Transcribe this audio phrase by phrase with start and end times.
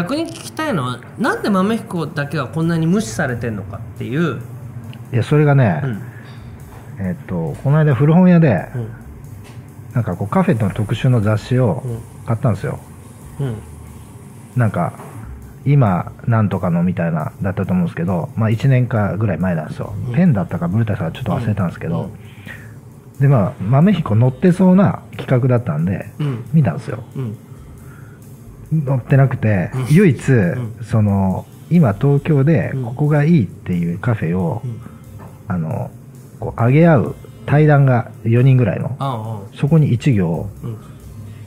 [0.00, 4.40] 逆に聞きたいのはなんで豆彦だけはこんなに無視されてんのかっていう、
[5.12, 6.02] いやそれがね、うん。
[7.06, 8.90] えっとこの間古本屋で、うん。
[9.92, 11.82] なんかこうカフェの特集の雑誌を
[12.24, 12.78] 買ったんですよ、
[13.40, 13.56] うん。
[14.56, 14.94] なんか
[15.66, 20.14] 今なんとかのみたいなだったと思うんですけど、まあ、1年かぐらい前なんですよ、うん。
[20.14, 23.20] ペンだったかブルタスかちょっと忘れたんですけど、うん。
[23.20, 26.44] でまあ豆彦乗ってそうな企画だったんでうん。
[26.54, 27.04] 見たんですよ。
[27.16, 27.36] うん
[28.72, 29.86] 乗ってなくて、うん。
[29.90, 30.76] 唯一、ん。
[30.82, 32.84] その今東京でうん。
[32.84, 34.80] ここがいいっていうカフェを、うん。
[35.48, 35.90] あの
[36.38, 40.48] こう上げ合う対談が4人ぐらいのあそこに1行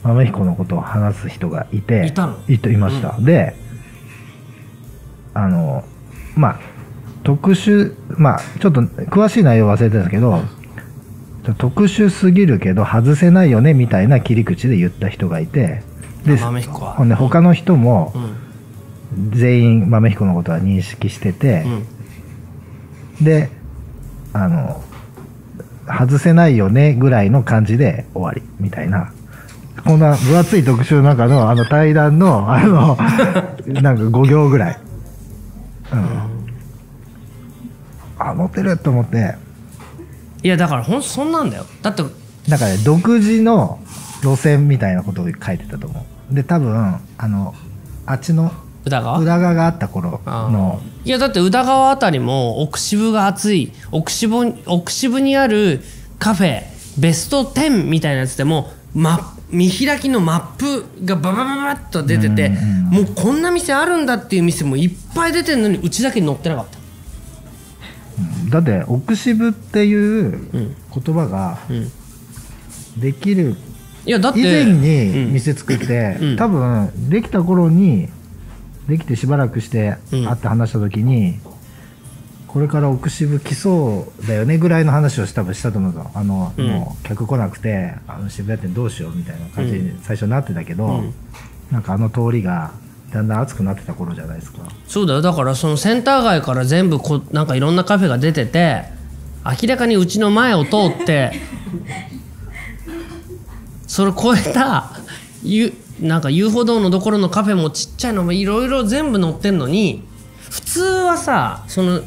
[0.02, 2.38] 豆彦のことを話す人がいていたの？
[2.46, 3.56] いいました、で
[5.32, 5.84] あの
[6.36, 6.60] まあ
[7.22, 10.42] 特殊まあちょっと詳しい内容忘れてるんですけど
[11.56, 15.82] 特殊すぎるけど外せないよねみたいな切り口で言った人がいて
[16.24, 16.94] で豆彦は。
[16.94, 18.36] ほんで他の人もうん。
[19.30, 21.64] 全員豆彦のことは認識してて
[23.20, 23.24] う、ん。
[23.24, 23.50] で
[24.32, 24.82] あの
[25.86, 29.12] 外せないよねぐらいの感じで終わりみたいな。
[29.84, 32.96] こんな分厚い特集の中のあの対談のあの
[33.68, 34.78] なんか5行ぐらい、
[35.92, 36.08] うん、
[38.18, 39.34] あ乗ってると思って。
[40.42, 41.66] いやだからほんそんなんだよ。
[41.82, 42.02] だって
[42.48, 43.78] なんかね独自の
[44.22, 47.54] 路線みたいなことを書いてたと思うで多分あの
[48.06, 48.52] あっちの
[48.84, 49.18] 宇田川？
[49.18, 50.80] 裏側があった頃あの。
[51.04, 55.82] ーいやだって宇田川あたりも奥渋が熱い奥渋奥渋にある
[56.18, 56.62] カフェ
[56.98, 62.50] ベスト10みたいなやつでも、ま、見開きのマップがババババッと出てて、
[62.90, 66.78] もうこんな店あるんだっていう店もいっぱい出てるのにうちだけ載ってなかった。
[68.50, 70.76] だって奥渋っていううん。
[70.94, 73.56] 言葉がうん、できる
[74.06, 76.36] いやだって以前うんに店作って、うん。
[76.36, 78.08] 多分できた頃に
[78.88, 80.26] できてしばらくしてうん。
[80.26, 81.38] 会って話した時に、
[82.46, 86.10] これから奥渋来そうだよねぐらいの話を多分したと思うぞ。
[86.14, 86.66] あの、うん。
[86.68, 91.14] もう客来なくてあの渋谷店どうしようみたいな感じに最初なってたけど、うん。
[91.70, 92.72] なんかあの通りが
[93.12, 94.58] だんだん熱くなってた頃じゃないですか。
[94.86, 95.22] そうだよ。
[95.22, 98.84] だからそのセンター街から全部こなんかいろんなカフェが出てて
[99.44, 101.32] 明らかにうちの前を通って
[103.94, 104.90] それ超えた
[105.44, 110.02] ゆなんか遊歩道のところのカフェもちっちゃいのもいろいろ全部載ってんのに
[110.50, 112.00] 普通はさその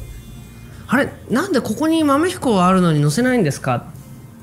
[0.88, 3.86] あれなんでここに豆彦があるのに載せないんですか？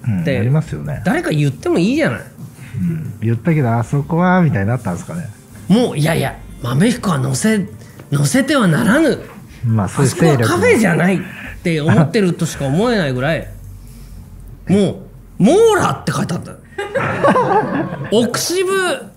[0.06, 2.20] うん、でありますよね、誰か言ってもいいじゃない。
[2.20, 5.28] うん、言ったけどあそこはみたいになったんですかね。
[5.68, 7.68] もういやいや豆彦は載せ
[8.10, 9.18] 載せてはならぬ。
[9.66, 11.20] まあそういうあそこはカフェじゃないっ
[11.62, 13.46] て思ってるとしか思えないぐらい。
[14.66, 14.96] もう
[15.36, 16.52] 「モーラ」って書いてあった
[16.84, 18.70] よ奥渋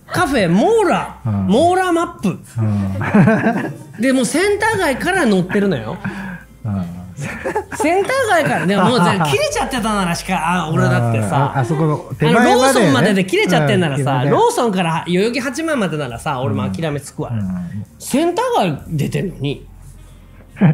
[0.07, 1.47] カフェモーラ、うん。
[1.47, 2.29] モーラマップ。
[2.29, 4.01] うん。
[4.01, 5.97] でもうセンター街から乗ってるのよ。
[6.63, 6.85] うん。
[7.77, 8.65] センター街から。
[8.65, 17.85] でももうぜ切れちゃってたならしかあ俺だってあさあそこの手前まで、ね、ソンまでで切れちゃってんならさ、うんローソンから代々木八幡までならさ俺も諦めつくわ、うん。
[17.99, 19.67] センター街出てんのに
[20.57, 20.73] ヒュン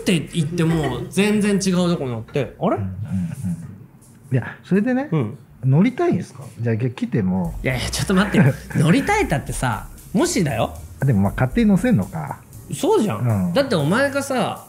[0.00, 2.78] って言っても全然違うとこになってあれ、
[4.32, 6.44] いやそれでね、うん乗りたいんですか？
[6.60, 7.54] じゃあ来ても。
[7.62, 8.38] いやいやちょっと待って。
[8.38, 8.44] よ
[8.76, 10.74] 乗りたいたってさもしだよ。
[11.00, 12.38] あでもまあ勝手に乗せんのか。
[12.74, 13.52] そうじゃん、うん。
[13.54, 14.64] だってお前がさ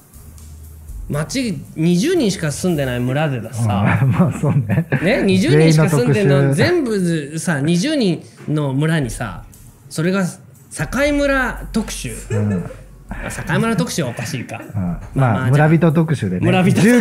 [1.09, 4.11] 町20人しか住んでない村でださ、うん。
[4.13, 4.87] まあそうね。
[5.01, 9.43] ね、20人しか住んでるの全部さ20人の村にさ
[9.89, 12.35] それが境村特集の特集。
[12.35, 12.69] うん
[13.09, 14.97] 境村特集はおかしいか、うん。
[15.13, 16.45] まあ村人特集でね。
[16.45, 16.81] 村人。
[16.81, 16.99] 10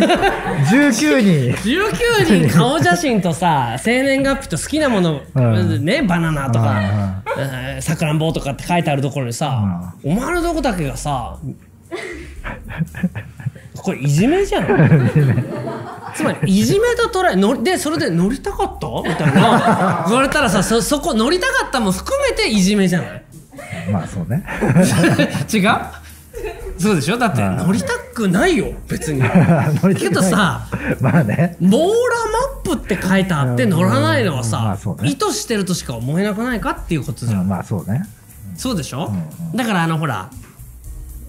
[0.69, 1.69] 19人。
[1.69, 2.57] 19人。
[2.57, 5.85] 顔写真とさ生年月日と好きなもの、うん。
[5.85, 7.21] ねバナナとか
[7.81, 11.37] さくらんぼとかって書いてあるところにさ、お前のとこだけがさ
[13.75, 14.67] これいじめじゃん。
[16.15, 18.87] つまりいじめと捉えのでそれで乗りたかった？
[19.09, 20.05] みたいな。
[20.07, 23.23] 言われたらさそそこ乗りたかったも含めていじめじゃない？
[23.91, 24.45] まあそうね。
[25.51, 26.02] 違う？
[26.77, 27.17] そうでしょ？
[27.17, 27.57] だってうん。
[27.57, 29.21] 乗りたくないよ別に。
[29.97, 30.67] けどさ
[31.01, 31.55] まあね。
[31.59, 31.91] モーラマ
[32.73, 33.69] ップって書いてあってうん。
[33.69, 35.09] 乗らないのはまさね。
[35.09, 38.05] 意図してるとしか思えなくないかっていうことじゃうんんまあそうね。
[38.55, 39.11] そうでしょ？
[39.51, 40.29] うんだからあのほら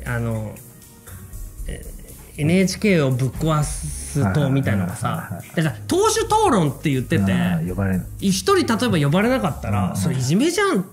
[0.06, 0.52] あの
[1.66, 1.84] え
[2.36, 7.32] NHK をぶっ壊す党みたいなのがさだから党首討論って言ってて
[8.20, 10.84] 一人例えば呼ばれなかったらそれいじめじゃん。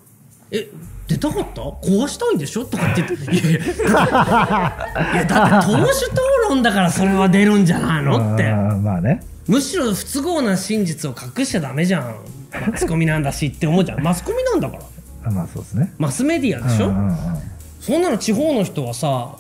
[0.51, 0.69] え
[1.11, 1.61] 出たかった？
[1.61, 2.65] 壊したいんでしょ？
[2.65, 3.31] とかって言って。
[3.35, 3.59] いやいや。
[5.27, 5.95] だって党首討
[6.49, 8.35] 論だからそれは出るんじゃないの？
[8.35, 8.49] って。
[8.49, 9.21] うんまあね。
[9.47, 12.15] むしろ不都合な真実を隠しちゃダメじゃん。
[12.71, 14.01] マスコミなんだしって思うじゃん。
[14.01, 14.77] マスコミなんだか
[15.23, 15.31] ら。
[15.31, 15.93] まあそうですね。
[15.97, 17.15] マスメディアでしょ、うんうんうん。
[17.79, 19.35] そんなの地方の人はさ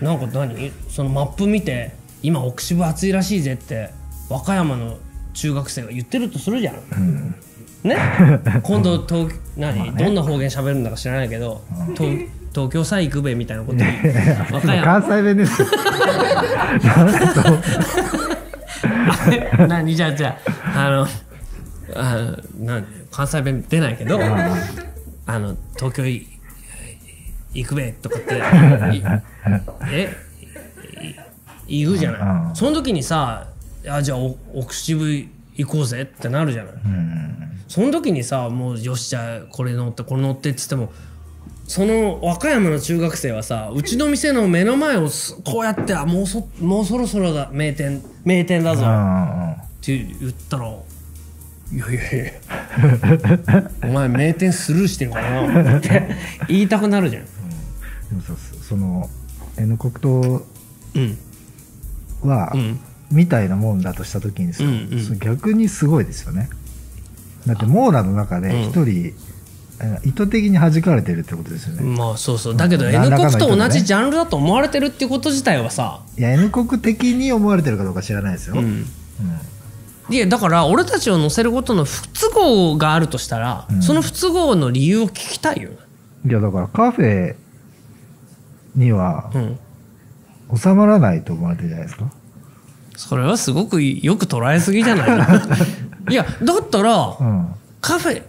[0.00, 0.72] なんか何？
[0.88, 3.90] そのマップ見て今奥渋暑いらしいぜって
[4.30, 4.98] 和歌山の
[5.34, 7.34] 中学生が言ってるとするじゃん。
[7.84, 7.96] ね。
[8.62, 11.62] 今度東何、どんな方言喋るんだか知らないけど、
[11.96, 13.78] 東東京さえ行くべみたいなこと
[14.84, 15.68] 関西弁ですよ。
[19.68, 19.94] 何？
[19.96, 20.36] じゃあじゃ
[20.74, 21.06] ああの
[21.94, 24.18] あなん関西弁出ないけど
[25.26, 26.26] あの東京い
[27.54, 28.38] 行くべとかってい
[29.92, 30.14] え？
[31.68, 32.56] い言うじゃない、うん。
[32.56, 33.46] その時にさ
[33.88, 35.26] あじゃあお奥渋
[35.56, 36.74] 行こうぜってなるじゃない、
[37.72, 40.92] その時にさもうよしじゃあこれ乗ってこれ乗ってっつっても
[41.66, 50.66] その和歌山の中学生はさうちの店の目の前をすこうやってあもうそもうそろそろだ名店名店だぞ、うんうんうんって言ったら
[51.72, 53.70] 「いやいやいや。
[53.84, 56.10] お前名店スルーしてるからな」って
[56.48, 57.24] 言いたくなるじゃん。
[57.24, 57.28] で
[58.14, 58.36] もそう
[58.68, 59.08] その
[59.98, 60.44] 党
[60.94, 61.18] うん
[62.22, 62.80] は、うん。
[63.10, 64.74] みたいなもんだとした時にさ、うんう
[65.14, 65.18] ん。
[65.18, 66.50] 逆にすごいですよね
[67.46, 69.14] だって網羅の中で一人、
[69.80, 72.56] え意図的に弾かれてるってことですよね、まあそうそう。
[72.56, 72.94] だけどうん。
[72.94, 78.86] N 国と同じジャンルだと思われてるっていうこと自体はさ、いや N 国的に思われてるかどうか知らないですよ、うん、
[80.08, 83.82] いやだから俺たちを乗せることの不都合があるとしたら、うん。
[83.82, 85.70] その不都合の理由を聞きたいよ。
[86.24, 87.34] いやだからカフェ
[88.76, 89.58] にはうん、
[90.56, 92.10] 収まらないと思われてるじゃないですか。
[92.96, 95.38] それはすごくよく捉えすぎじゃない？
[96.10, 98.22] いやだったら、うんカフェ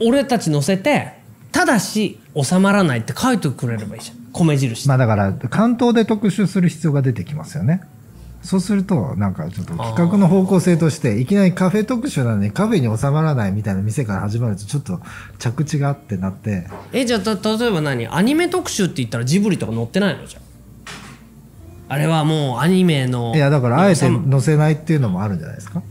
[0.00, 1.14] 俺たち乗せて
[1.50, 4.16] ただし収まらないって書いてくれればいいじゃん。
[4.32, 7.82] 米印、まあだから関東で特集する必要が出てきますよね。
[8.42, 15.00] そうするとなんかちょっと企画の方向性としていきなりカフェ特集なのにカフェに収まらないみたいな店から始まるとちょっと
[15.38, 16.68] 着地があってなって。
[16.92, 18.06] えじゃあた例えば何？
[18.06, 20.42] アニメ特集って言ったらジブリとか載ってないのじゃん。
[21.88, 25.82] あれはもうアニメのいやだからあえて載せないっていうのもあるんじゃないですか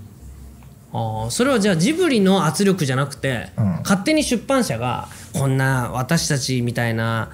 [0.93, 3.65] あーそれはじゃあジブリの圧力じゃなくて、うん。
[3.83, 7.31] 勝手に出版社がこんな私たちみたいな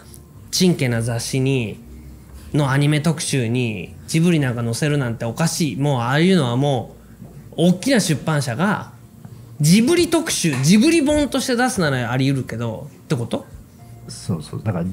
[0.50, 1.78] ちんけな雑誌に
[2.54, 5.76] のアニメ特集にジブリなんか載せるなんておかしい。
[5.76, 6.96] もうああいうのはも
[7.52, 8.92] う大きな出版社が
[9.60, 13.46] ジブリ特集ジブリ本として出すならあり得るけどってこと？
[14.08, 14.64] そうそう。
[14.64, 14.92] だからジ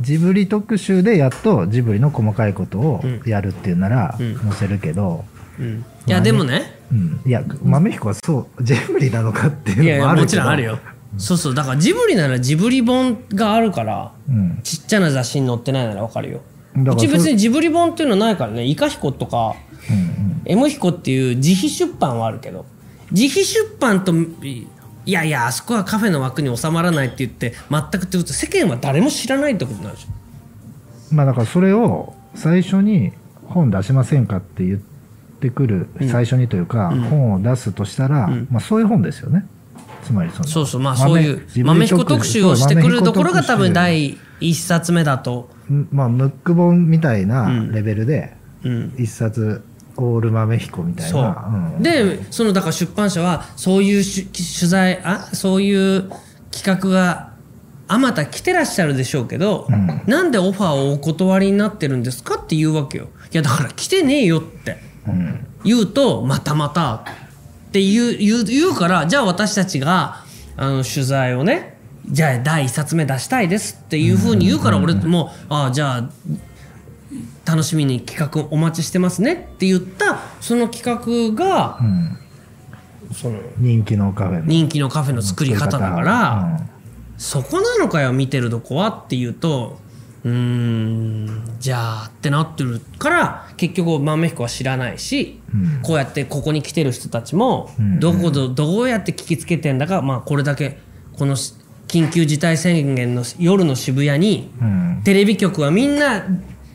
[0.00, 4.36] ジブリ特集でやっとジブリの細かいことをやるっていうならうん。
[4.40, 5.24] 載せるけど、
[5.60, 5.84] うん。
[6.06, 10.30] いやでもねうん、いや豆彦はそうジブリなのかっていういやいやものもあるけど。
[10.30, 10.78] ちろんあるよ、
[11.18, 11.54] そうそう。
[11.54, 16.40] だからジブリならジブリ本があるからうん、ちっちゃな雑誌に載ってないならわかるよ。
[16.74, 18.64] うち別にジブリ本っていうのはないからね。
[18.64, 19.54] イカヒコとか
[19.88, 22.66] うんうん、M ヒコっていう自費出版はあるけど。
[23.10, 31.14] 自費出版といやいやあそこはカフェの枠に収まらないって言って全くってこと世間は誰も知らないってことになるでしょ。
[31.14, 33.12] まあだからそれを最初に
[33.46, 34.78] 本出しませんかって言っ
[35.40, 37.00] てくる、最初にというか、うん。
[37.02, 38.46] 本を出すとしたら、ん。
[38.50, 39.46] まあそういう本ですよね。
[40.04, 40.80] つまりそのそうそう。
[40.80, 48.34] まあそういう豆彦特集をしてくるところが多分第一冊目だと、うんまあムック本みたいなレベルで
[48.64, 49.62] うん、一冊
[49.96, 51.82] オール豆彦みたいそう、な、うん。
[51.82, 56.10] でそのだから出版社はそういうし取材あそういう
[56.50, 57.32] 企画が
[57.88, 60.02] あまた来てらっしゃるでしょうけど、うん。
[60.06, 63.08] なんでオファーをお断りになってるんですかって言うわけよ。
[63.32, 64.72] いやだから来てねえよって。
[64.84, 64.89] うん
[65.64, 67.04] 言うとまたまたっ
[67.72, 70.24] て言う言う言うからじゃあ私たちが
[70.56, 76.10] あの取材をねじゃあ第一冊目出したいですっていうふうに言うから俺もああじゃあ
[77.44, 82.16] 楽しみに企画お待ちしてますねって言ったその企画がうん。
[83.12, 84.44] その人気のカフェの。
[84.46, 86.70] 人気のカフェの作り方だから、うん。
[87.18, 89.78] そこなのかよ見てるとこはっていうと
[90.24, 91.56] うーん。
[91.58, 95.82] じゃあってなってるから結局豆彦は知らないし、うん。
[95.82, 98.00] こうやってここに来てる人たちもうん。
[98.00, 100.78] どこどどうやって聞きつけてんだか、まあ、これだけ
[101.16, 101.54] このし
[101.88, 105.02] 緊急事態宣言の夜の渋谷にうん。
[105.04, 106.24] テレビ局はみんな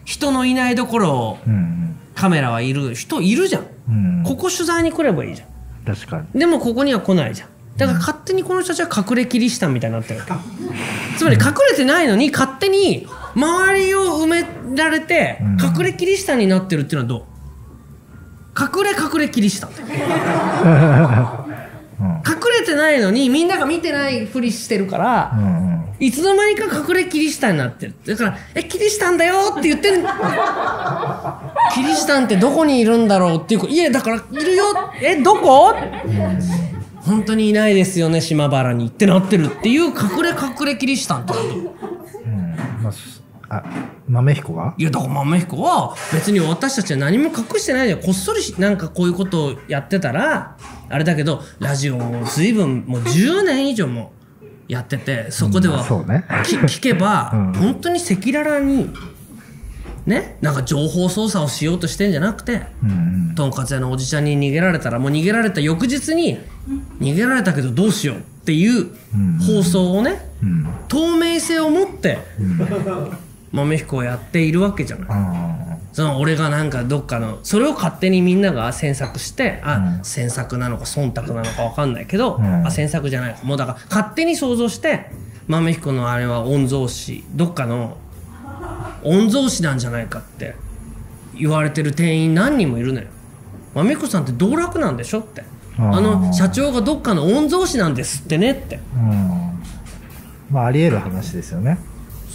[0.03, 1.95] 人のいないところをうん。
[2.15, 4.23] カメラはいる人いるじゃん。
[4.23, 5.95] ここ取材に来ればいいじゃん。
[5.95, 6.39] 確かに。
[6.39, 7.49] でもここには来ないじゃん。
[7.77, 10.31] だから勝手にこの人たちは隠れキリシタンみたいになってるわけ。
[11.17, 15.57] つまり隠れてないのに勝手に周りを埋められてうん。
[15.77, 17.25] 隠れキリシタンになってるっていうのはどう？
[18.57, 19.71] 隠れ隠れキリシタン。
[19.71, 19.75] 隠
[22.59, 25.85] れてないのにみんなが見てないふりしてるからうんうん。
[25.99, 27.95] いつの間にか隠れキリシタンになってる。
[28.05, 30.05] だから「えキリシタンだよ」って言ってる
[31.73, 34.65] キリシタンってどこにいるんだろうっていういやだからいるよ。
[35.01, 35.73] えどこ？
[37.01, 41.49] 本当にいないですよね島原にってなってるっていう隠れ隠れキリシタンってことう？
[41.49, 41.65] ん。
[42.83, 43.21] まあす
[43.57, 43.63] あ
[44.07, 44.73] 豆彦が？
[44.77, 48.01] いやだから豆彦は別に私たちは何も隠してないじゃん。
[48.01, 50.57] こっそりしなんかこういうことをやってたら
[50.89, 54.13] あれだけどラジオも随分もう10年以上も
[54.67, 56.25] やっててそこではうんね。
[56.43, 57.53] き聞けば、うん。
[57.53, 58.89] 本当に赤裸々に
[60.05, 62.89] ねなんか情報操作をしようとしてんじゃなくてうん
[63.29, 63.35] うん。
[63.35, 66.39] とんかつ屋のおじちゃんに逃げられたらもう逃げられた翌日に
[66.99, 69.39] 逃げられたけどどうしようっていううん。
[69.39, 70.67] 放送をねうん。
[70.87, 73.17] 透明性を持ってうん
[73.55, 75.07] 豆彦をやっているわけじゃない。
[75.09, 80.03] あその俺がなんかどっかのそれを勝手にみんなが詮索してあ、うん。
[80.03, 82.67] 詮索なのか忖度なのか分かんないけど、うん。
[82.67, 83.37] あ詮索じゃない。
[83.43, 85.09] もうだから勝手に想像して
[85.47, 87.97] 豆彦のあれは御曹司どっかの
[89.03, 90.55] 御曹司なんじゃないかって
[91.37, 93.07] 言われてる店員何人もいるのよ。
[93.73, 95.43] 豆彦さんって道楽なんでしょって。
[95.77, 98.77] あの社長がどっかの御曹司なんですってねって。
[98.77, 99.63] ーうん。
[100.49, 101.77] まああり得る話ですよね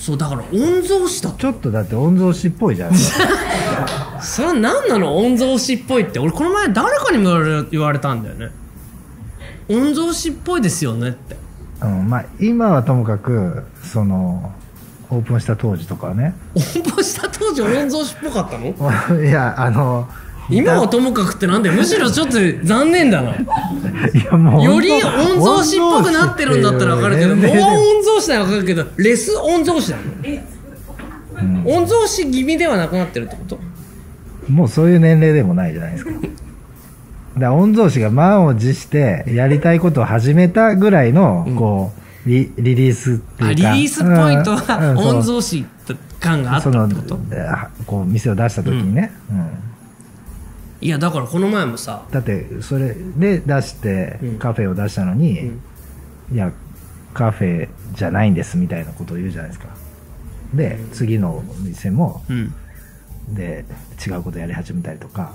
[0.00, 1.30] そうだから御曹司だ。
[1.33, 5.12] ちょっとだって御曹司っぽいじゃないですかそれは何なの？
[5.14, 8.50] 御曹司っぽいって俺この前誰かにも言われたんだよね。
[9.69, 11.37] 御曹司っぽいですよねって。
[11.83, 14.52] うん、まあ今はともかくその
[15.11, 16.35] オープンした当時とかはね。
[16.57, 18.69] 応募した当時御曹司っぽかったの？
[19.23, 20.09] いやあの
[20.50, 21.76] 今はともかくってなんだよ。
[21.76, 23.35] むしろちょっと残念だな。
[23.35, 23.38] い
[24.25, 30.02] やもうより御曹司っぽくなってるんだったら分かるけどもう御曹司なら分かるけどレス御曹司なの。
[31.37, 31.64] うん。
[31.64, 33.59] 御曹司気味ではなくなってるってこと？
[34.50, 36.11] もうそういう年齢でもないじゃないですか。
[36.11, 36.30] だか
[37.35, 41.92] ら御曹司が満を持してやりたいことを始めたぐらいの、こ
[42.26, 43.47] うリリリースっていうか。
[43.47, 45.64] あリリースポイントはうんうん御曹司
[46.19, 47.19] 感があったってこと？
[47.49, 49.70] あこう店を出した時にね、うん
[50.81, 54.39] いやだからこの前もさだってそれで出してうん。
[54.39, 55.61] カフェを出したのに、うん。
[56.33, 56.53] いや
[57.13, 59.69] カフェじゃないんですみたいなことを言うじゃないですか。
[60.55, 62.55] で、次の店もうん。
[63.35, 63.65] で
[64.05, 65.35] 違うことやり始めたりとか、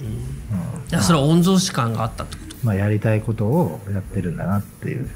[0.00, 0.08] うん。
[0.08, 0.12] い
[0.90, 2.56] やそれは御曹司感があったってこと？
[2.64, 5.08] まあ、やりたいことをやってるんだなっていう。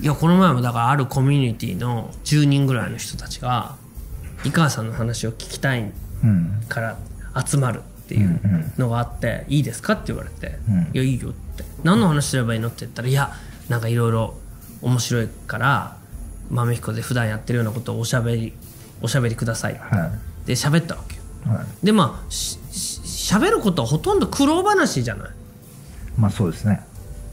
[0.00, 3.76] いやこの前もだからあるコミュニティの10人ぐらいの人たちが
[4.44, 5.90] 井川さんの話を聞きたい
[6.22, 6.98] うんから
[7.46, 7.80] 集まる。
[7.80, 8.40] っていう
[8.78, 10.80] のがあって「いいですか?」って言われて「うん。
[10.92, 13.32] いやいいよ」って「何の話すればいいの?」って言ったら「いや
[13.68, 14.34] なんかいろいろ
[14.82, 15.96] 面白いから
[16.50, 18.52] 豆彦で普段やってるようなことをおしゃべり
[19.02, 20.10] おしゃべりください」は
[20.46, 21.22] で喋ったわけよ。
[21.46, 23.00] い、はい、でまあしし
[23.34, 25.28] 喋ることはほとんど苦労話じゃない？
[26.16, 26.80] まあそうですね。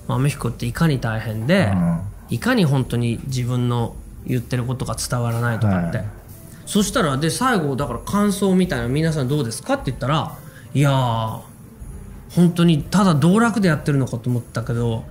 [0.07, 1.99] 豆彦っていかに大変で、うん。
[2.29, 6.07] いかに本当に自分の言ってることが伝わらないとかって、はい。
[6.65, 10.35] そしたらで最後だから感想みたいな皆さんどうですかって言ったら
[10.73, 11.39] いやー
[12.35, 15.03] 本当にただ道楽でやってるのかと思ったけど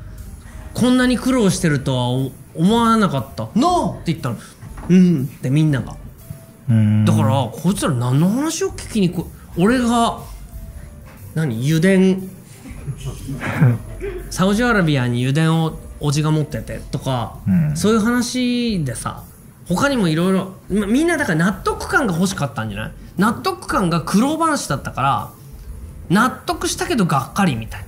[0.75, 4.37] こんなに苦労してるとはお思わなかった「ノー!」って言ったら
[4.88, 5.97] 「うん」ってみんなが。
[6.69, 7.04] うん。
[7.04, 10.19] だからこいつら何の話を聞きにこ俺が
[11.35, 12.21] 何油田？
[14.31, 17.76] サウジアラビアに油田をおじが持っててとか、うん。
[17.76, 19.23] そういう話でさ
[19.69, 22.92] 他にもいろいろまみんなだから納得感が欲しかったんじゃない？
[23.19, 25.31] 納得感が苦労話だったから
[26.11, 27.85] 納得したけどがっかりみたい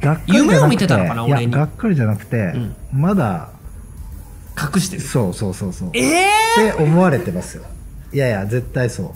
[0.00, 0.12] な。
[0.12, 1.52] がっかり夢を見てたのかない俺に。
[1.52, 2.54] やがっかりじゃなくて、
[2.92, 3.50] まだ
[4.56, 5.02] 隠してる。
[5.02, 5.90] そうそうそうそう。
[5.94, 7.64] ええって思われてますよ。
[8.12, 9.14] いやいや絶対そ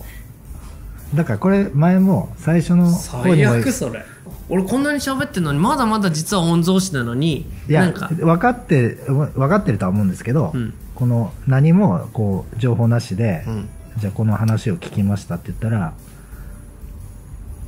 [1.12, 1.16] う。
[1.16, 4.04] だからこれ前も最初の方に最も悪それ。
[4.48, 8.08] 俺こんなに喋ってんのにまだまだ実は御曹司なのにいやなんか。
[8.08, 10.74] 分かって分かってるとは思うんですけど、うん。
[10.94, 13.68] この何もこう情報なしで、うん。
[13.98, 15.92] じゃあこの話を聞きましたって言ったら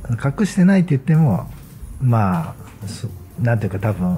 [0.09, 1.49] 隠してないって言っても
[2.01, 3.07] まあそ
[3.41, 4.17] なんていうか多分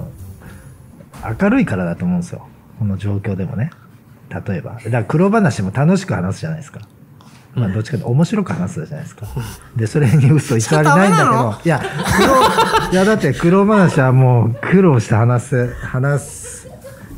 [1.40, 2.46] 明るいからだと思うんですよ。
[2.78, 3.70] この状況でもね。
[4.30, 4.74] 例えば。
[4.74, 6.80] だから黒話も楽しく話すじゃないですか。
[7.54, 9.26] まあどっちかと面白く話すじゃないですか。
[9.74, 11.82] でそれに嘘偽りないんだけどいや
[12.16, 16.68] 黒いやだって黒話はもう苦労して話す話す。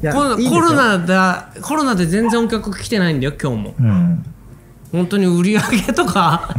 [0.03, 3.75] いやコロナだコロナで全然お客来てないんだよ今日も。
[3.79, 4.25] うん。
[4.93, 6.55] 本当に売り上げとか、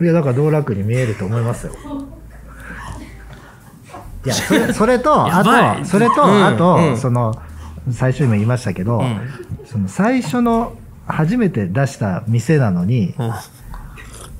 [0.00, 1.72] いやだから道楽に見えると思いますよ。
[4.24, 6.44] いやそれ それとやばいあとそれと、うん。
[6.44, 6.98] あと、うん。
[6.98, 7.40] その
[7.90, 9.20] 最初にも言いましたけど、ん。
[9.64, 10.74] その最初の
[11.06, 13.32] 初めて出した店なのに、うん。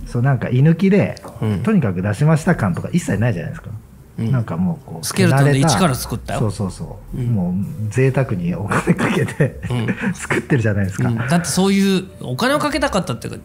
[0.06, 1.62] そうなんか居抜きで、うん。
[1.62, 3.70] とにかく出しました感とか一切ないじゃないですか
[4.18, 6.34] なんかもうこうスケルトンで一から作った？
[6.34, 7.54] よそうそうそう、もう
[7.90, 9.60] 贅沢にお金かけて、
[10.14, 11.16] 作ってるじゃないですか、うん。
[11.16, 13.40] だってそういうお金をかけたかったっていうか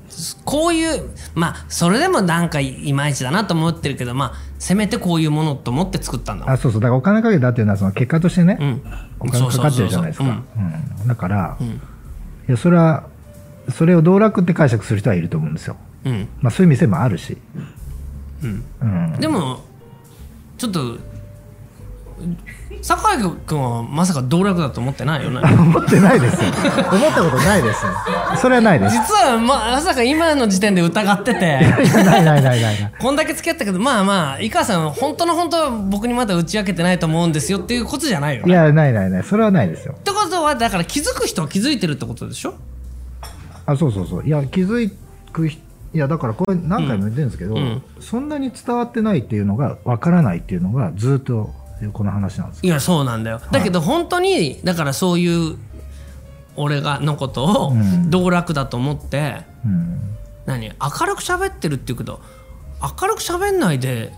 [0.45, 6.81] こういうまあそれでもなんかいまいちだなと思ってるけどまあせめてこういうものと思って作ったんだあそうそう。
[6.81, 8.81] だからお金かけたっていうのはその結果としてね、うん。
[9.19, 10.41] お金かかってるじゃないですか。
[11.05, 11.63] だから、ん。
[11.65, 11.71] い
[12.47, 13.03] やそれは
[13.69, 15.75] それを道楽って解釈する人はいると思うんですよ、
[16.05, 16.27] うん。
[16.41, 17.37] まあ、そういう店もあるし、
[18.43, 18.63] うん。
[18.81, 19.63] うん、でも
[20.61, 20.97] ちょっと
[22.83, 25.41] 酒井君はまさか道楽だと思ってないよね？
[25.53, 26.49] 思ってないですよ。
[26.91, 27.81] 思ったことないです。
[28.39, 28.95] それはないです。
[28.95, 31.59] 実はままさか今の時点で疑ってて。
[31.59, 38.51] ないないないないないこんだけ付き合ったけどまあまあ井川さん本当の本当は僕にまだ打ち明けてないと思うんですよっていうことじゃないよね？
[38.51, 39.95] いやないないないそれはないですよ。
[39.97, 42.53] ってことはだから気づく人は気づいてるってことでしょ？
[43.65, 44.23] あそうそうそう。
[44.27, 44.91] いや気づ
[45.33, 45.59] くひ
[45.93, 47.83] いやだからこれ何回も言ってるんですけど、うん。
[47.99, 51.53] そんなに伝わってないっていうのがわからないっていうのがずっと
[51.93, 52.61] この話なんですよ。
[52.63, 53.41] いやそうなんだよ。
[53.51, 55.57] だけど本当にだからそういう
[56.55, 58.09] 俺がのことをうん。
[58.09, 59.99] 道楽だと思って、うん。
[60.45, 60.69] 何？
[60.69, 62.19] 明るく喋ってるっていうけど
[62.81, 64.11] 明るく喋んないで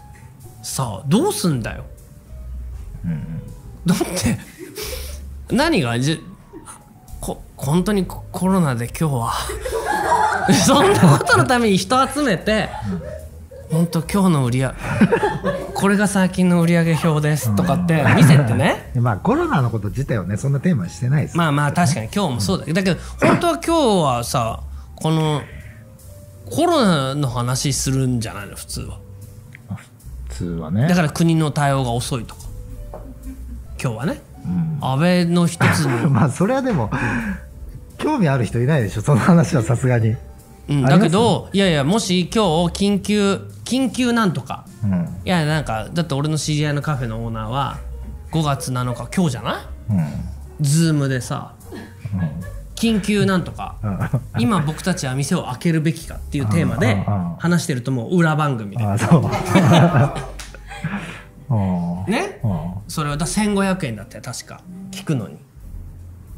[0.62, 1.84] さあどうすんだよ、
[3.86, 4.40] だって
[5.54, 6.24] 何がじ
[7.20, 9.34] こ本当にココロナで今日は
[10.66, 12.70] そんなことのために人集めて、
[13.72, 14.74] 本当今日の売り上げ
[15.74, 18.92] これが最近の売り上げ表ですとかって見せてね。
[18.94, 22.66] でまあコロナのこと自体をねそんなテーマにしてないです、まあまあ確かに今日もそうだ。
[22.66, 24.60] けどだけど本当は今日はさ
[24.96, 25.42] この
[26.52, 28.56] コロナの話するんじゃないの？
[28.56, 28.98] 普通は。
[30.30, 30.88] 普通はね。
[30.88, 32.42] だから国の対応が遅いとか。
[33.82, 34.22] 今日はね、
[34.82, 36.90] 安倍の一つの、 まあそれはでも
[37.98, 39.02] 興味ある人いないでしょ？
[39.02, 40.16] その話はさすがに
[40.70, 44.66] うん、だけどいやいやもし今日緊急緊急なんとか。
[44.84, 45.08] うん。
[45.26, 47.80] いやなんかだって俺の知り合いのカフェのオーナーは
[48.32, 49.64] 5月7日今日じゃない？
[49.90, 50.06] うん。
[50.62, 51.54] ズームでさ
[52.76, 53.76] 緊急なんとか。
[53.84, 54.00] うん。
[54.40, 56.96] 今僕たちは店を開けるべきかっていうテーマで
[57.40, 58.84] 話してるともう裏番組で。
[62.08, 62.40] ね？
[62.44, 62.74] うん。
[62.88, 64.62] それはだ1500円だって確か。
[64.92, 65.38] 聞くのに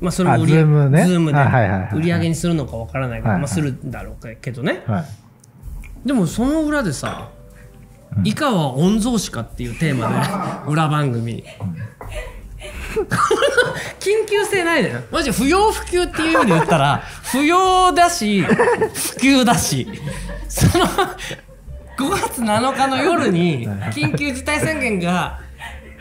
[0.01, 1.97] まあそれあを売りズームであはいはいはいはい。
[1.97, 4.83] 売り上げにするのかわからないけど、まあするんだろうけどね。
[4.87, 5.05] はい。
[6.07, 7.29] でもその裏でさ
[8.23, 10.15] 「以下は御曹司か」っていうテーマで
[10.71, 11.43] 裏番組。
[13.99, 19.87] 緊急性ないだよマジ不要不急っていう意味で言ったら 不要だし不急だし。
[20.47, 20.85] その
[21.97, 25.39] 5月7日の夜に緊急事態宣言が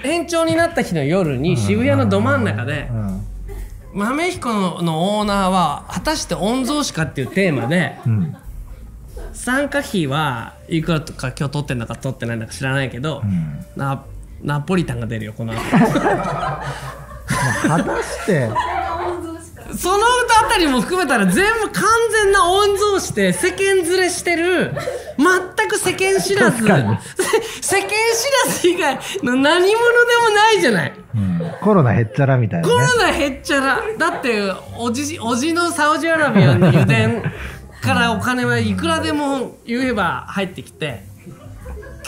[0.03, 3.27] 延長になった日の夜に渋谷のど真ん中でうん
[3.95, 8.37] 豆彦のオーナーは果たして御曹司かっていうテーマでうん。
[9.33, 13.65] 参加費はいくらとか今日取ってんだか取ってないんだか知らないけど、うん。
[13.77, 14.05] ナ
[14.43, 15.61] ナポリタンが出るよこの後。
[17.27, 18.51] 果たして
[19.77, 20.05] その
[20.45, 24.73] あたりも含めたら全部完全な御曹司で世間連れしてる
[25.17, 27.05] 全く世間知らず世間知
[28.47, 29.77] らず以外の何者で
[30.29, 30.93] もないじゃない。
[31.15, 31.41] うん。
[31.61, 32.75] コロナへっちゃらみたいなね。
[32.75, 33.81] コロナへっちゃら。
[33.99, 36.95] だっておじおじのサウジアラビアの油田
[37.81, 41.05] からお金はいくらでも言えば入ってきて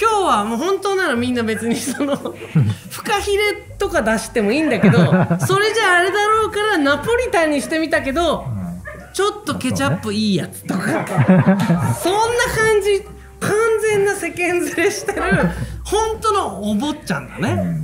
[0.01, 2.15] 今日はもう本当ならみんな別にその
[2.91, 4.99] フカヒレとか出してもいいんだけど
[5.47, 8.47] それじゃあれだろうからナポリタンにしてみたけど
[9.13, 10.83] ちょっとケチャップいいやつとか。
[10.83, 13.03] そ んな感じ
[13.41, 15.21] 完全な世間連れしてる
[15.85, 17.79] 本当のお坊ちゃんだね。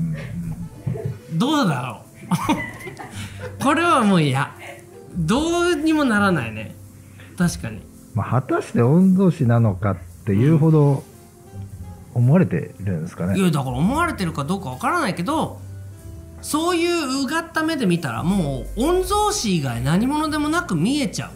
[1.33, 2.03] どうだろ
[3.61, 3.63] う。
[3.65, 4.51] これはもう嫌
[5.17, 6.75] どうにもならないね。
[7.39, 7.81] 確かに。
[8.15, 9.97] まあ、果たして御曹司なのかっ
[10.27, 11.03] ていうほど
[12.15, 15.61] 思われてるんですかね、いやだから思われてるかどうかわからないけど
[16.43, 21.31] そういううがった目で見たらもう御曹司以外何者でもなく見えちゃ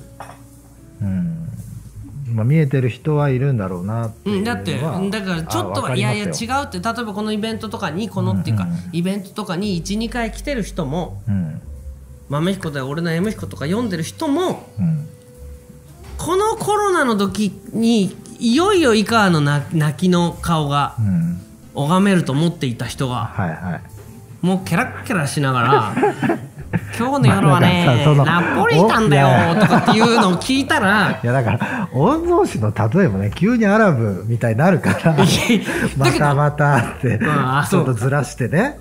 [1.01, 1.05] う。
[1.05, 1.49] ん。
[2.35, 6.33] まあ、見えてる人はいるんだろうなってう、、んだってだからちょっとはいやいや違う
[6.65, 11.61] って例えばこのイベントとかにこのっていうか、うんうんイベントとかに12回来てる人もうん。
[12.29, 15.09] 豆彦で俺の M 彦とか読んでる人もうん。
[16.19, 21.41] このコロナの時にいよいよ井川のな泣きの顔がうん。
[21.75, 23.81] 拝めると思っていた人がはいはい。
[24.47, 25.95] もうケラッケラしながら
[26.99, 35.17] 「今日の夜はねまあナポリタンだよ」とかっていうのを聞いたらいやだから御曹司の例えもね急にアラブみたいになるから
[35.99, 38.77] またまたってんあちょっとずらしてね、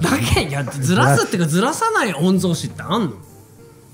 [0.00, 3.12] だけいやずらすっていうかずらさない御曹司ってあん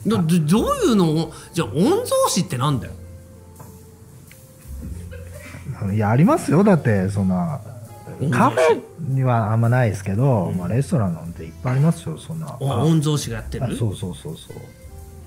[0.07, 0.19] の？
[0.19, 0.23] どど
[0.63, 2.93] どういうのをじゃあ御曹司ってなんだよ？
[5.93, 6.65] いやありますよ。
[6.65, 7.61] だってそんな
[8.33, 8.83] カフェ
[9.15, 12.57] にはあんまないですけど、まあ、レストランなんていっぱいありますよそんな。
[12.59, 13.67] お御曹司がやってる？
[13.67, 14.57] あそうそうそうそう。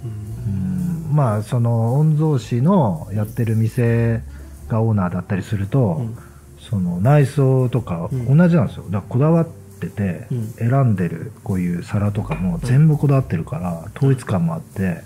[0.04, 1.16] うん。
[1.16, 4.24] まあその御曹司のやってる店
[4.68, 6.18] がオーナーだったりすると、うん。
[6.60, 8.38] その内装とかうん。
[8.38, 8.84] 同じなんですよ。
[8.90, 9.48] だからこだわっ
[9.80, 10.52] てて、うん。
[10.54, 15.04] 選んでるこういう皿とかも全部こだわってるから、統一感もあって、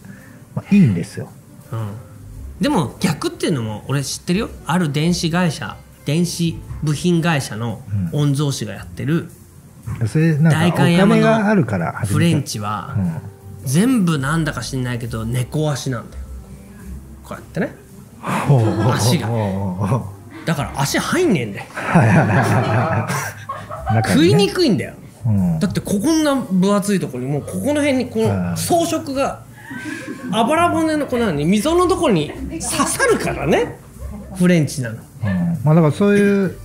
[0.55, 1.29] まあ、いいんですよ。
[1.71, 1.91] うん
[2.59, 4.49] でも逆っていうのも俺知ってるよ。
[4.65, 9.29] ある電子会社電子部品会社の御曹司がやってる
[10.07, 13.21] それなん代かお金官山のがあるからフレンチはうん。
[13.65, 16.23] 全部なんだか知んないけど猫足なんだよ。
[17.23, 17.73] こうやってね。
[18.93, 19.27] 足が。
[20.45, 21.65] だから足入んねえんだよ。
[24.07, 24.45] 食いね。
[24.45, 24.93] にくいんだよ。
[25.25, 25.59] うん。
[25.59, 28.27] だってここんな分厚いところにもうここの辺にこうん。
[28.51, 29.44] の装飾が
[30.31, 33.77] あばら骨のこのに溝のところに刺さるからね。
[34.35, 34.97] フレンチなの。
[34.97, 35.59] うん。
[35.63, 36.57] まあだからそういう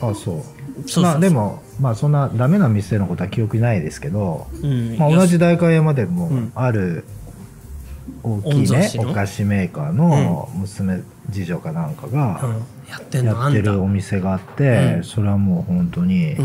[0.00, 1.00] あそう。
[1.00, 4.96] まあでもまあそんなダメな店のことは記憶にないですけど、うん。
[4.98, 6.52] まあ、同じ代官山でもうん。
[6.54, 7.04] ある
[8.22, 13.02] 大きいねお菓子メーカーの娘次女かなんかうがんやっ
[13.52, 15.04] てるお店があって、うん。
[15.04, 16.36] それはもう本当に、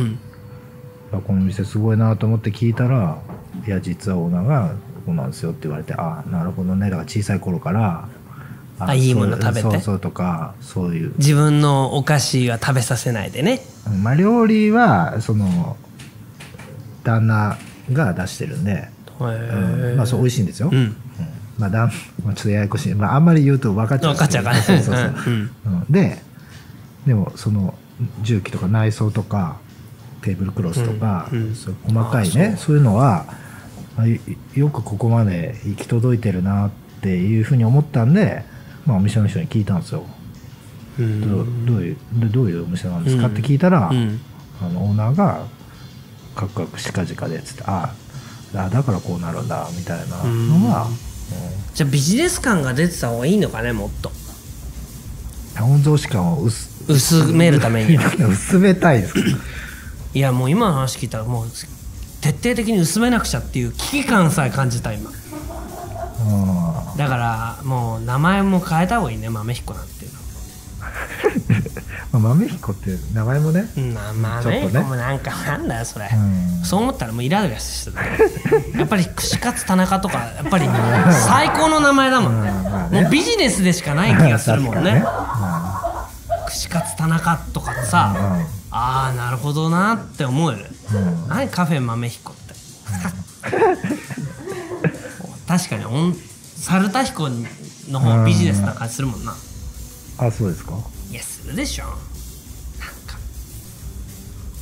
[1.11, 3.19] この店すごいなと思って聞いたら
[3.67, 8.07] 「いや実はオーナーがこうなんですよ」って言われて「ああなるほどね」だから小さい頃から
[8.79, 9.61] あいいもの食べて。
[9.61, 11.13] そうそうとかそういう。
[11.17, 13.61] 自分のお菓子は食べさせないでね。
[14.01, 15.75] まあ、料理はその
[17.03, 17.57] 旦那
[17.91, 20.95] が出してるんで、へうんまあそう美味しいんですよ、うん。
[21.57, 21.91] まあ、だん
[22.23, 24.13] まあちょっとややこしい、まあ、あんまり言うと分かっちゃう。
[24.13, 24.55] 分かっちゃうから。
[24.55, 25.51] ねそうそうそう、 うん。
[25.65, 25.85] うん。
[25.89, 26.21] で
[27.05, 27.73] でもその
[28.21, 29.57] 重機とか内装とか
[30.21, 31.35] テーブルクロスとか、う
[31.91, 33.25] 細かいねあそういうのは
[34.07, 38.43] よくここまで行き届いてるなっていうふうに思ったんで、
[38.85, 40.05] まあ、お店の人に聞いたんですよ、
[40.99, 41.21] うん。
[41.21, 44.19] どうどういうでどういうお店なんですかって聞いたら、うん。
[44.61, 45.45] あのオーナーが
[46.35, 47.93] カクカクしかじかでっつってあ
[48.55, 50.87] あだからこうなるんだみたいなのが、
[51.75, 54.11] じゃあビジネス感が出てた方がいいのかねもっと。
[55.57, 59.13] うん、温存感を薄薄めるために 薄めたいです。
[59.13, 59.19] か
[60.13, 61.47] いやもう今の話聞いたらもう
[62.21, 65.09] 徹底的に薄めなくちゃっていう危機感さえ感じた今。
[65.09, 65.13] う
[66.95, 66.97] ん。
[66.97, 70.19] だからもう名前も変えた方がいいね豆彦なんていうの。
[72.11, 76.65] まあ、豆彦って名前もね、豆彦もなんかなんだよそれ、うん。
[76.65, 78.01] そう思ったらもうイライラしてた
[78.77, 80.67] やっぱり串カツ田中とかやっぱり
[81.27, 82.41] 最高の名前だもん。
[82.41, 83.01] ね,、うんまあね。
[83.03, 85.03] もうビジネスでしかない気がするもんね。
[85.03, 86.09] 確か
[86.47, 90.78] 串カツ田中とかさ、うんああなるほどなって思うよね、うん
[91.27, 92.53] 何カフェ豆彦って、
[95.47, 96.15] 確かにおん
[96.57, 97.29] 猿田彦
[97.89, 99.35] の方ビジネスな感じするもんな、
[100.17, 100.73] あそうですか？
[101.11, 101.85] いやするでしょ。
[101.85, 101.93] なん
[103.05, 103.17] か。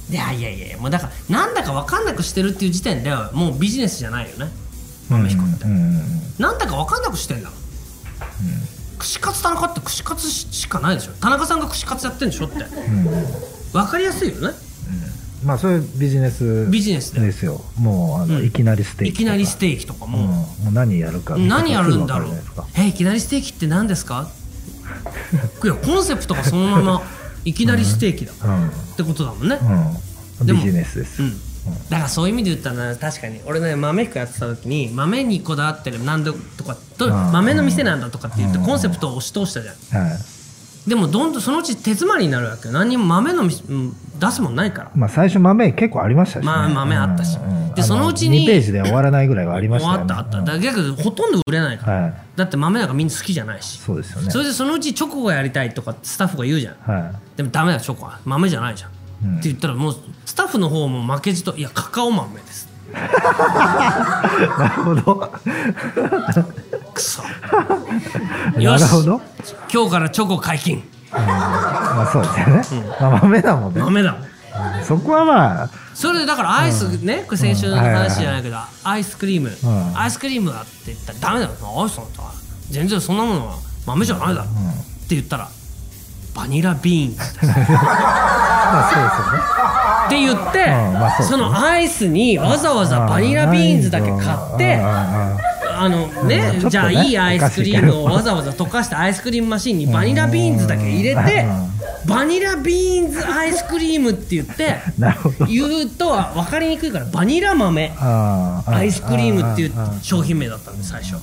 [0.09, 4.47] いやいやいやもうだからなんだか分かんなくしてるっていう時点ではもうビジネスじゃないよね。
[5.09, 6.21] 豆彦って、うんうんうん。
[6.39, 7.59] なんだか分かんなくしてんだもん、
[8.99, 11.13] 串カツ田中って串カツしかないでしょ。
[11.13, 12.57] 田中さんが串カツやってんでしょって。
[13.73, 14.55] 分かりやすいよね
[15.47, 17.61] まあそういうビジネスビジネスでですよ。
[17.79, 18.45] もうあの、うん。
[18.45, 22.31] いきなりステーキいきなりステーキとかうん、も、もう何やるか何やるんだろう。
[22.77, 24.29] えいきなりステーキって何ですか？
[25.63, 27.01] いやコンセプトがそのまま
[27.45, 29.57] いきなりステーキだ、ってことだもんね。
[30.43, 31.31] ビジネスです、うん。
[31.89, 36.77] だからそういう意味で言ったら確かに俺ね豆彦やってた時に豆にこだわってるなんでとか
[37.31, 38.65] 豆の店なんだとかって言ってうん。
[38.65, 40.07] コンセプトを押し通したじゃん。
[40.07, 40.36] はい
[40.87, 42.73] でもどんどんそのうち手詰まりになるわけよ。
[42.73, 44.91] 何にも豆の店うん出すもんないから。
[44.95, 47.37] まあ最初豆結構ありましたし、ね、まあ豆あったし。
[47.75, 50.01] でそのうちに2ページで終わらないぐらいはありましたよね。
[50.01, 50.39] あったあった。
[50.39, 52.13] だから逆にほとんど売れないから、はい。
[52.37, 53.79] だって豆なんかみんな好きじゃないし。
[53.79, 54.31] そうですよね。
[54.31, 56.75] それでそのうちチョコがやりたいとかスタッフが言うじゃん。
[56.75, 58.19] はでもダメだチョコは。
[58.23, 58.91] 豆じゃないじゃん、
[59.25, 59.39] うん。
[59.39, 59.95] って言ったらもう
[60.25, 62.69] スタッフの方も負けじと「いやカカオ豆です。
[62.89, 62.93] い
[64.57, 65.31] なるほど
[66.97, 67.21] くそ
[68.57, 69.21] なよしるほど、
[69.71, 70.83] 今日からチョコ解禁。
[71.11, 73.81] まあそうですよね、まあ豆だもんね。
[73.81, 74.11] 豆だ。
[74.13, 74.21] もん
[74.83, 79.97] そこはまあそれでだからアイスね、これ先週の話じゃないけど、アイスクリーム、ん。
[79.97, 82.13] アイスクリームだって言ったらダメだよアイスなんて
[82.71, 83.55] 全然そんなものは
[83.85, 84.47] 豆じゃないだろ、っ
[85.07, 85.47] て言ったら
[86.35, 87.17] バニラビーンズ。
[87.47, 87.53] ま
[88.73, 89.57] あそうですよね。
[90.07, 90.51] って言っ
[91.17, 94.81] て、そのアイスにわざわざバニラビーンズだけ買って、
[95.79, 101.45] あのね、うんねじゃあいいアイスクリームをわざわざ溶かしたアイスクリームマシンにバニラビーンズだけ入れて
[102.05, 104.77] うバニラビーンズアイスクリームって言って
[105.47, 111.13] 言うとは分かりにくいからバニラ豆アイスクリームっていう商品名だったんで最初。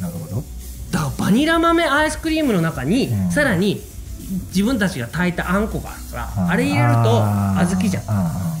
[0.00, 0.44] なるほど。
[0.90, 3.30] だからバニラ豆アイスクリームの中にうん。
[3.30, 3.82] さらに
[4.48, 8.04] 自分たちが炊いたあんこがあるからうんあれ入れると小豆じゃん。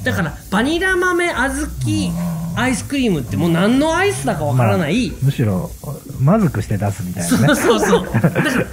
[0.04, 1.56] だからバニラ豆小豆
[2.56, 5.70] アイスクリームってもう何のアイスだかわからない、むしろ
[6.20, 7.54] まずくして出すみたいそうなね。
[7.54, 8.28] そうそうだか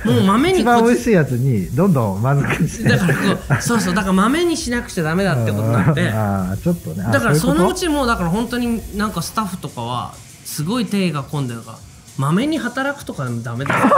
[0.06, 2.89] らもう豆に 一番こ美味しいやつにどんどんまずくして。
[2.89, 3.08] だか
[3.50, 3.93] らそうそう。
[3.93, 7.04] だから豆にしなくちゃダメだってことになって ああちょっとね。
[7.06, 10.13] あだからそのういちもうだから本当になんかスタッフとかは
[10.46, 11.78] すごい手が込んでるから
[12.17, 13.76] 豆に働くとかダメだ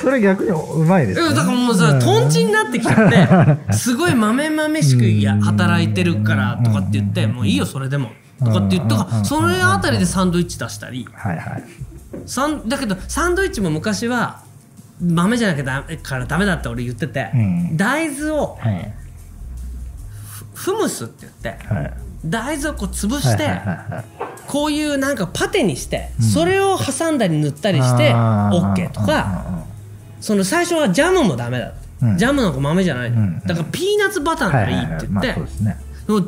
[0.00, 2.00] それ逆にうまいです、ね、うんだからもうさ、ん。
[2.00, 8.10] とんちになってきちゃって、 すごい豆々しくいや働いてるからとかって言って、もういいよ、それでも。
[8.38, 11.64] とかって言って、とか、それあたりでサンドイッチ出したり、はいはい。
[12.26, 14.40] サンだけど、サンドイッチも昔は、
[15.00, 17.76] 豆じゃなきゃダメからダメだって俺言ってて、うん。
[17.76, 18.92] 大豆をはい。
[20.54, 21.92] フムスって言って、はい。
[22.24, 29.64] 大豆をこう潰して、はいはいはいはいこういうなんかパテにして、それを挟んだり塗ったりして、OK とか、
[30.20, 31.72] その最初はジャムもダメだ。
[32.16, 33.40] ジャムなんか豆じゃないの、うん。
[33.40, 35.34] だからピーナッツバターならいいって言って、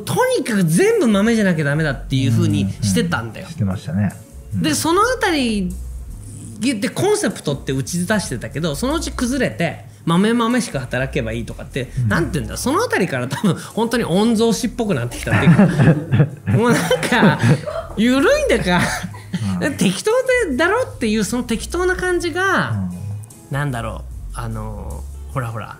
[0.03, 4.13] とにかく全部豆じゃなきゃダメだっていうふうにしてたんだよ、してましたね。
[4.53, 5.71] でそのあたり
[6.59, 15.67] でコンセプトって打ち出してたけどそのうち崩れて豆豆しか働けばいいとかって、なんて言うんだそのあたりから多分本当に御曹司っぽくなってきたっていうか。
[16.57, 17.39] もうなんか
[17.99, 18.81] 緩いんだか、
[19.77, 20.11] 適当
[20.49, 22.89] でだろっていうその適当な感じが、
[23.51, 24.03] なんだろ
[24.35, 24.39] う。
[24.39, 25.77] あのほらほら。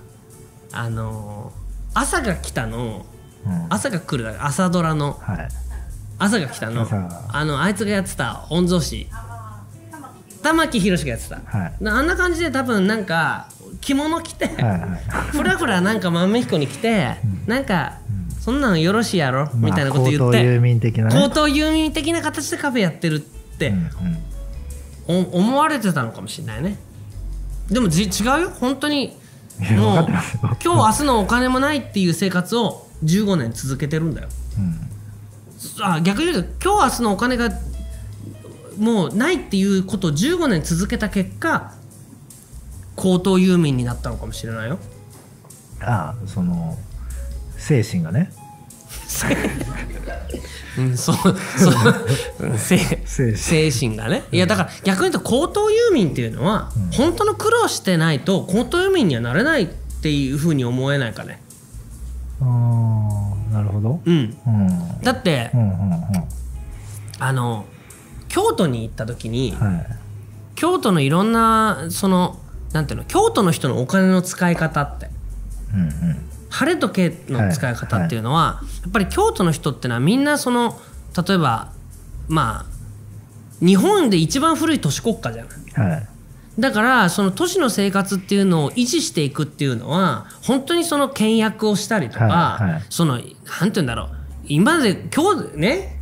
[0.72, 1.52] あの
[1.94, 3.06] 朝が来たの。
[3.46, 3.66] うん。
[3.70, 4.32] 朝が来る。
[4.32, 5.14] だ朝ドラの。
[5.22, 5.50] はい。
[6.20, 6.88] 朝が来たの。
[7.32, 8.46] あのあいつがやってた。
[8.50, 9.08] 御曹司。
[10.44, 11.74] 玉木宏がやってた、はい。
[11.86, 13.48] あんな感じで多分なんか
[13.82, 14.90] 着物着て、はいはい。
[15.32, 17.98] ふらふらなんか豆彦に来て、なんか、
[18.50, 19.48] そんなのよろしいやろ？
[19.54, 21.22] みたいなこと言っまあ高等遊て、民的なね。
[21.22, 23.78] 高等遊民的な形でカフェやってるって、うん
[25.08, 25.32] うん。
[25.34, 26.80] お思われてたのかもしれないね。
[27.70, 28.50] でもじ違うよ？
[28.50, 29.16] 本当に。
[29.78, 34.30] もう今日明日のお金もないっていう生活を15年続けてるんだよ。
[34.58, 35.86] うん。
[35.86, 37.52] あ逆に言うと今日明日のお金が
[38.80, 41.76] もうないっていうことを15年続けた結果
[42.96, 44.80] 高等遊民になったのかもしれないよ。
[45.82, 46.80] ああその
[47.58, 48.32] 精神がね
[50.78, 52.78] うんそうそううん精
[53.36, 54.24] 精神がね。
[54.32, 61.42] いやだから逆に言うと高等遊民っていうのは、本当の苦労してないと高等遊民にはなれないっていうふうに思えないかね。
[62.42, 62.46] あ
[63.50, 64.00] あなるほど。
[64.06, 64.38] うん。
[64.48, 65.02] うん。
[65.02, 66.04] だって、うんうんうん。
[67.20, 67.66] あの
[68.30, 69.86] 京都に行った時に、はい。
[70.56, 72.38] 京都のいろんなその
[72.74, 75.10] なんていうの京都の人のお金の使い方って
[75.74, 80.80] うんうん晴れと毛の使い方っていうのは、やっぱり京都の人ってのはみんなその
[81.28, 81.72] 例えば
[82.28, 82.66] ま
[83.62, 85.46] あ日本で一番古い都市国家じゃ
[85.78, 85.90] ない。
[85.90, 86.08] はい。
[86.60, 92.72] だからその都市の生活っていうのを維持していくっていうのは本当にその倹約をしたりとか、はい。
[92.72, 92.84] はい。
[92.90, 94.10] そのなんて言うんだろう。
[94.46, 95.99] 今まで今日ね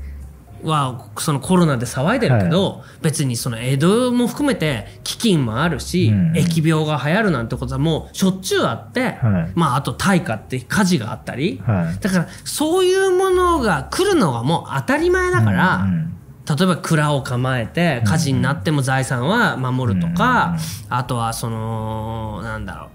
[0.63, 6.31] はそのコロナで騒いでるけど、別にその江戸も含めて飢饉もあるし、うん。
[6.33, 9.51] 疫病が流行るなんてことはもうしょっちゅうあって、はい。
[9.55, 11.99] まああと大火って火事があったり、はい。
[11.99, 16.13] だからそういうものが来るのがもう当たり前だから、うん
[16.47, 20.55] 例えば蔵を構えて火事になっても財産は守るとか、
[20.87, 22.89] あとはそのなんだろう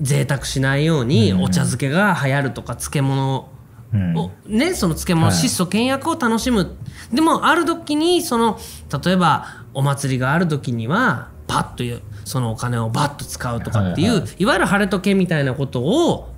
[0.00, 3.50] 贅沢しないようにお茶漬けが流行るとか漬物
[3.92, 4.16] うん。
[4.16, 5.36] を、ねその漬物はい。
[5.36, 6.76] 質素倹約を楽しむ。
[7.12, 8.58] でもある時にその
[9.04, 14.44] 例えばお祭りがある時にはパッというそのお金をバッと使うとかっていう、はいい。
[14.44, 16.32] わゆる晴れ時計みたいなことを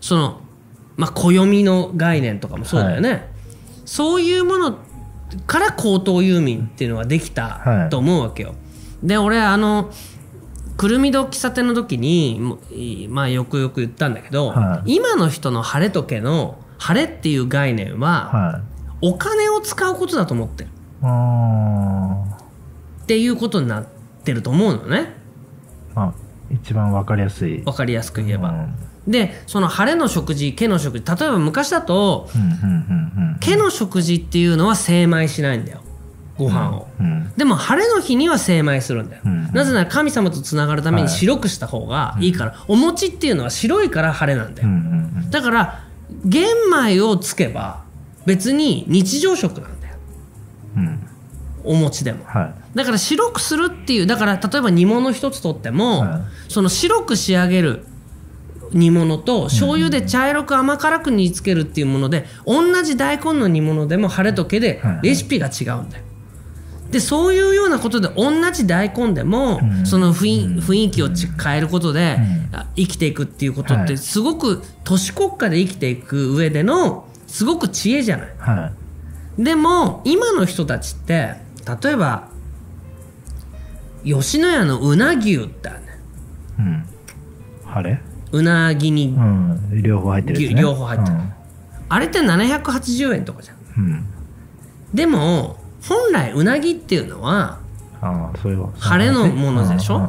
[0.00, 0.40] その
[0.96, 3.28] まあ暦の概念とかもそうだよね、
[3.84, 4.78] そういうもの
[5.46, 7.90] から高等遊民っていうのができたはい。
[7.90, 8.54] と思うわけよ。
[9.02, 9.90] で俺あの
[10.78, 12.40] くるみ堂喫茶店の時に
[13.10, 14.94] まあよくよく言ったんだけど、はい。
[14.94, 20.70] 今の人の晴れ時計の晴れっていう概念は、はいお金を使うことだと思ってる。
[21.02, 22.24] あ
[23.02, 23.86] っていうことになっ
[24.24, 25.12] てると思うのね。
[25.92, 26.14] ーまあ
[26.50, 27.58] 一番わかりやすい。
[27.58, 28.50] 分かりやすく言えば。
[28.50, 28.74] うん。
[29.06, 35.80] でその晴れの食事毛の食事例えば昔だとうんうんうん毛の食事っていうのは精米しないんだよ。
[36.36, 36.88] ご飯を。
[36.98, 37.32] うんうん。
[37.36, 45.30] でも晴れの日には精米するんだよ、うんなぜなら神様とつながるためにはい白くした方がいいから、お餅っていうのは白いから晴れなんだよ、うんうん。
[45.30, 45.87] だから
[46.24, 47.84] 玄米をつけば
[48.26, 49.96] 別に日常食なんだよ。
[50.76, 50.86] うん。
[50.86, 51.04] うん
[51.64, 52.24] お餅でも。
[52.24, 52.76] はい。
[52.78, 56.18] だから白くするっていうだから例えば煮物一つとっても、は
[56.48, 56.52] い。
[56.52, 57.84] その白く仕上げる
[58.72, 65.08] 煮物と醤油で茶色く甘辛く煮つけるっていうもので同じ大根の煮物でも晴れと毛ではい。
[65.08, 66.04] レシピが違うんだよ
[66.90, 72.16] でそういうようなことで同じ大根でも、うんその雰囲雰囲気をち変えることで、
[72.52, 78.34] うあ生きていくっていうことってはいすごく都市国家で生きていく上でのすごく知恵じゃない。
[78.38, 78.72] は
[79.38, 81.34] でも今の人たちって
[81.82, 82.28] 例えば
[84.04, 85.86] 吉野家のうな牛ってあるね
[86.58, 86.62] い。
[86.62, 86.84] うん。
[87.66, 88.00] 晴れ？
[88.32, 89.82] うなぎに、うん。
[89.82, 90.60] 両方入ってるね。
[90.60, 91.16] 両方入ってる
[91.90, 93.92] あれって780円とかじゃんうん。
[93.92, 94.06] うん。
[94.94, 97.58] でも本来うなぎっていうのは。
[98.78, 100.08] 晴れのものでしょ？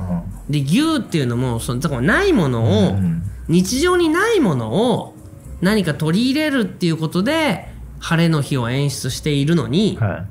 [0.49, 5.15] で牛っていうのもそのだからないものを、うん日常にないものを
[5.59, 7.67] 何か取り入れるっていうことで
[7.99, 10.27] 晴れの日を演出しているのに、は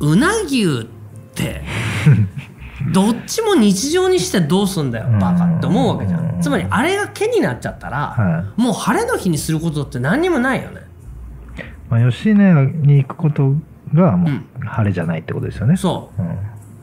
[0.00, 0.84] うな牛っ
[1.34, 1.62] て
[2.92, 6.38] どっちも日常にしてどうすんだよバカって思うわけじゃうん。
[6.38, 10.80] んつまりあれが毛になっちゃったら、はもう晴れの日にすることって何にもないよね。
[11.58, 11.62] い。
[11.90, 13.54] まあ、吉野家に行くこと
[13.94, 14.36] がもうん。
[14.36, 15.76] う晴れじゃないってことですよね。
[15.76, 16.22] そう。
[16.22, 16.38] うん。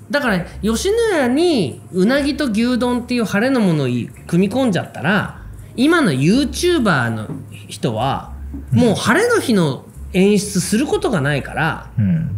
[0.10, 3.88] だから吉野家にうなぎと牛丼っていう晴れのものを
[4.28, 5.42] 組み込んじゃったら
[5.76, 7.28] 今の YouTuber の
[7.68, 8.34] 人は
[8.72, 12.32] もう晴れの日の演出することがないからうん。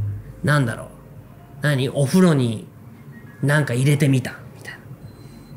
[0.43, 0.87] なんだろう。
[1.61, 1.87] 何？
[1.89, 2.67] お風呂に
[3.41, 4.33] なんか入れてみた。
[4.55, 4.79] みたいな。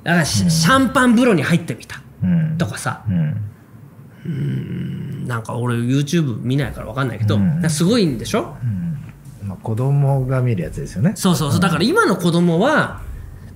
[0.04, 2.02] だからシ,、シャンパン風呂に入ってみた。
[2.22, 2.58] うん。
[2.58, 3.04] とかさ。
[3.08, 3.10] う
[4.28, 5.26] ん。
[5.26, 8.42] なんか俺 YouTube 見ないから分かんないけど、すごいんでしょ？
[8.42, 8.58] ま
[9.58, 11.12] あ、子供が見るやつですよね。
[11.16, 13.00] そうそうそうだから今の子供は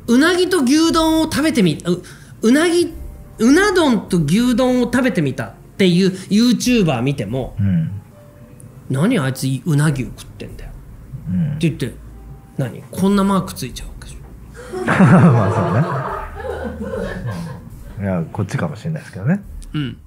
[0.07, 2.03] うなぎと牛丼を食べてみう
[2.49, 2.95] うなぎ
[3.39, 7.91] うな丼と牛丼を食べてみたっていう YouTuber 見てもうん。
[8.91, 10.71] 何あいつうなぎを食ってんだよ
[11.31, 11.55] うん。
[11.57, 11.93] って言って
[12.57, 12.83] 何？
[12.91, 14.21] こんなマークついちゃうわけでしょ
[14.87, 15.53] まあ
[16.81, 16.89] そうね。
[17.99, 19.43] うんいや、こっちかもしれないですけどね。
[19.75, 19.99] うん